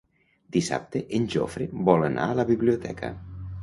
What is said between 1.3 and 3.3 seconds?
Jofre vol anar a la biblioteca.